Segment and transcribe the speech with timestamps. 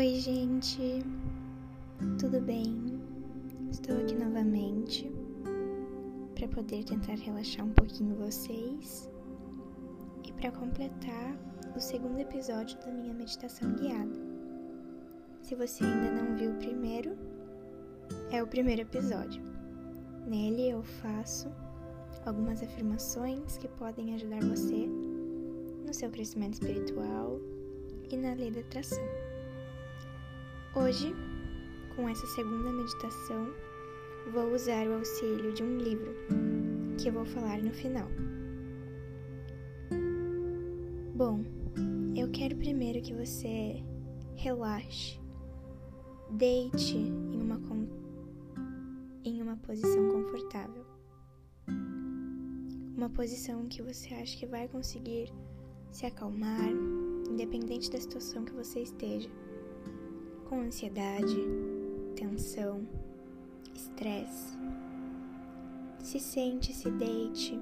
[0.00, 1.04] Oi, gente,
[2.18, 2.98] tudo bem?
[3.70, 5.12] Estou aqui novamente
[6.34, 9.10] para poder tentar relaxar um pouquinho vocês
[10.26, 11.36] e para completar
[11.76, 14.18] o segundo episódio da minha meditação guiada.
[15.42, 17.14] Se você ainda não viu o primeiro,
[18.30, 19.42] é o primeiro episódio.
[20.26, 21.50] Nele eu faço
[22.24, 24.86] algumas afirmações que podem ajudar você
[25.84, 27.38] no seu crescimento espiritual
[28.10, 29.29] e na lei da atração.
[30.72, 31.16] Hoje,
[31.96, 33.52] com essa segunda meditação,
[34.32, 36.14] vou usar o auxílio de um livro
[36.96, 38.06] que eu vou falar no final.
[41.12, 41.42] Bom,
[42.14, 43.82] eu quero primeiro que você
[44.36, 45.18] relaxe,
[46.30, 47.60] deite em uma,
[49.24, 50.86] em uma posição confortável.
[52.96, 55.32] Uma posição que você acha que vai conseguir
[55.90, 56.70] se acalmar,
[57.28, 59.28] independente da situação que você esteja
[60.50, 61.36] com ansiedade,
[62.16, 62.84] tensão,
[63.72, 64.58] estresse.
[66.00, 67.56] Se sente, se deite,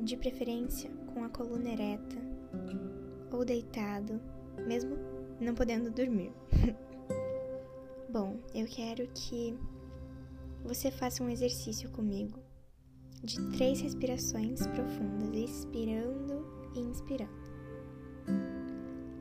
[0.00, 2.16] de preferência com a coluna ereta
[3.30, 4.20] ou deitado,
[4.66, 4.96] mesmo
[5.40, 6.32] não podendo dormir.
[8.12, 9.56] Bom, eu quero que
[10.64, 12.40] você faça um exercício comigo
[13.22, 17.46] de três respirações profundas, expirando e inspirando.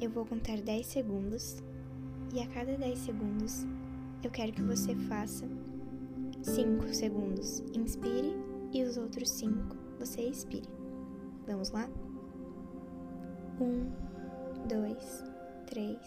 [0.00, 1.62] Eu vou contar 10 segundos
[2.34, 3.64] e a cada 10 segundos
[4.22, 5.46] eu quero que você faça
[6.42, 8.34] 5 segundos inspire
[8.72, 10.68] e os outros 5 você expire.
[11.46, 11.88] Vamos lá?
[13.60, 15.24] 1, 2,
[15.66, 15.98] 3,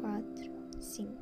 [0.00, 1.12] 4, 5.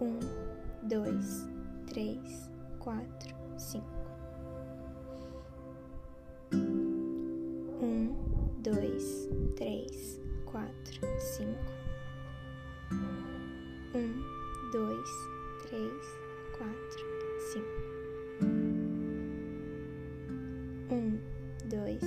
[0.00, 1.48] 1, 2,
[1.86, 2.50] 3,
[2.80, 3.86] 4, 5.
[7.80, 11.07] 1, 2, 3, 4,
[11.38, 11.78] 5
[13.94, 15.08] um, dois,
[15.62, 15.92] três,
[16.56, 17.06] quatro,
[17.52, 17.68] cinco.
[20.90, 21.18] Um,
[21.68, 22.00] dois,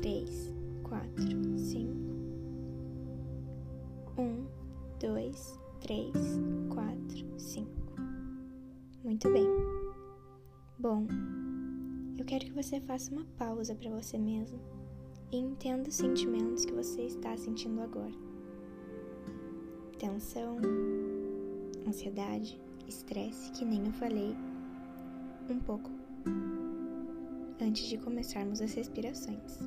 [0.00, 2.14] três, quatro, cinco.
[4.18, 4.46] Um,
[5.00, 6.12] dois, três,
[6.68, 7.70] quatro, cinco.
[9.02, 9.46] Muito bem.
[10.78, 11.06] Bom,
[12.18, 14.60] eu quero que você faça uma pausa para você mesmo
[15.32, 18.27] e entenda os sentimentos que você está sentindo agora
[19.98, 20.58] tensão,
[21.86, 24.34] ansiedade, estresse, que nem eu falei
[25.50, 25.90] um pouco
[27.60, 29.58] antes de começarmos as respirações.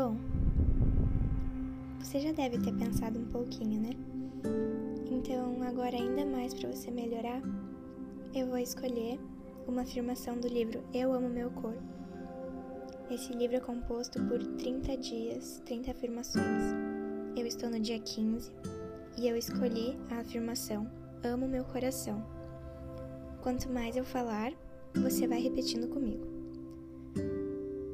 [0.00, 0.16] Bom,
[1.98, 3.90] você já deve ter pensado um pouquinho, né?
[5.10, 7.42] Então, agora ainda mais para você melhorar,
[8.32, 9.18] eu vou escolher
[9.66, 11.82] uma afirmação do livro Eu Amo Meu Corpo.
[13.10, 16.62] Esse livro é composto por 30 dias, 30 afirmações.
[17.36, 18.52] Eu estou no dia 15
[19.18, 20.88] e eu escolhi a afirmação
[21.24, 22.24] Amo meu coração.
[23.42, 24.52] Quanto mais eu falar,
[24.94, 26.24] você vai repetindo comigo.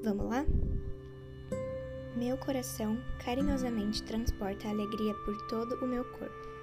[0.02, 0.44] Vamos lá?
[2.16, 6.54] Meu coração carinhosamente transporta a alegria por todo o meu corpo.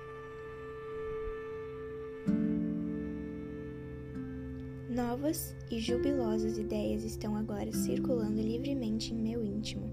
[4.90, 9.92] Novas e jubilosas ideias estão agora circulando livremente em meu íntimo.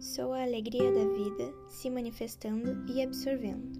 [0.00, 3.79] Sou a alegria da vida se manifestando e absorvendo.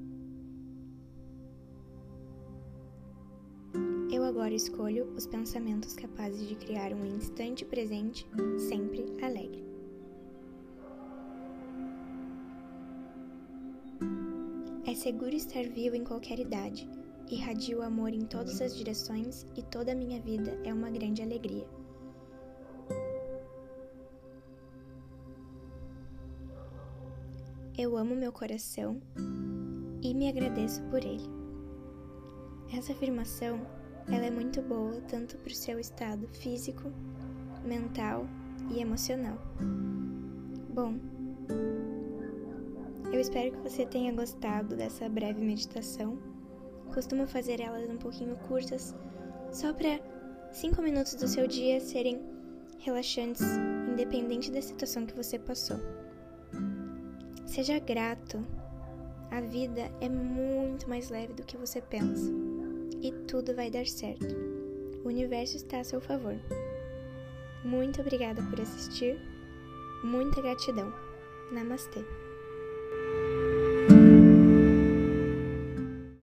[4.41, 8.27] Agora escolho os pensamentos capazes de criar um instante presente,
[8.71, 9.63] sempre alegre.
[14.87, 16.89] É seguro estar vivo em qualquer idade.
[17.31, 21.69] Irradio amor em todas as direções e toda a minha vida é uma grande alegria.
[27.77, 29.03] Eu amo meu coração
[30.03, 31.29] e me agradeço por ele.
[32.73, 33.80] Essa afirmação
[34.13, 36.93] ela é muito boa tanto para o seu estado físico,
[37.65, 38.27] mental
[38.71, 39.39] e emocional.
[40.75, 40.95] Bom,
[43.13, 46.19] eu espero que você tenha gostado dessa breve meditação.
[46.93, 48.95] Costumo fazer elas um pouquinho curtas,
[49.53, 50.01] só para
[50.53, 52.21] 5 minutos do seu dia serem
[52.79, 53.43] relaxantes,
[53.93, 55.79] independente da situação que você passou.
[57.47, 58.45] Seja grato.
[59.31, 62.40] A vida é muito mais leve do que você pensa
[63.03, 64.35] e tudo vai dar certo.
[65.05, 66.37] O universo está a seu favor.
[67.65, 69.19] Muito obrigada por assistir.
[70.05, 70.93] Muita gratidão.
[71.51, 72.01] Namastê.